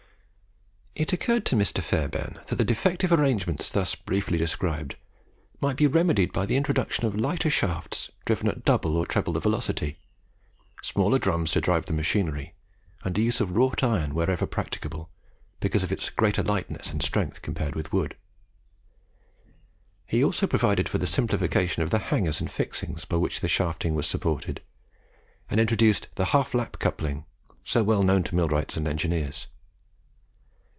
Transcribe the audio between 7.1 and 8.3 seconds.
lighter shafts